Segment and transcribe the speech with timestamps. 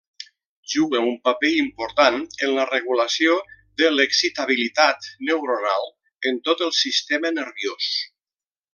[0.75, 2.17] Juga un paper important
[2.47, 3.37] en la regulació
[3.83, 5.89] de l'excitabilitat neuronal
[6.31, 7.97] en tot el sistema nerviós.